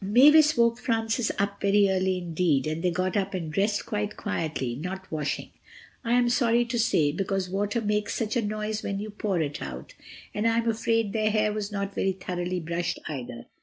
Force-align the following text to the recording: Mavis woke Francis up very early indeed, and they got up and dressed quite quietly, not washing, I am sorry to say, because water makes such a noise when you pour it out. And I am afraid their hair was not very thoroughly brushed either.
Mavis 0.03 0.57
woke 0.57 0.79
Francis 0.79 1.31
up 1.37 1.61
very 1.61 1.87
early 1.87 2.17
indeed, 2.17 2.65
and 2.65 2.81
they 2.81 2.89
got 2.89 3.15
up 3.15 3.35
and 3.35 3.53
dressed 3.53 3.85
quite 3.85 4.17
quietly, 4.17 4.73
not 4.73 5.05
washing, 5.11 5.51
I 6.03 6.13
am 6.13 6.27
sorry 6.27 6.65
to 6.65 6.79
say, 6.79 7.11
because 7.11 7.51
water 7.51 7.81
makes 7.81 8.15
such 8.15 8.35
a 8.35 8.41
noise 8.41 8.81
when 8.81 8.99
you 8.99 9.11
pour 9.11 9.39
it 9.39 9.61
out. 9.61 9.93
And 10.33 10.47
I 10.47 10.57
am 10.57 10.67
afraid 10.67 11.13
their 11.13 11.29
hair 11.29 11.53
was 11.53 11.71
not 11.71 11.93
very 11.93 12.13
thoroughly 12.13 12.59
brushed 12.59 12.97
either. 13.07 13.45